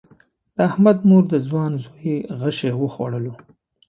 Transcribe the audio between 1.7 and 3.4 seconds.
زوی غشی وخوړلو.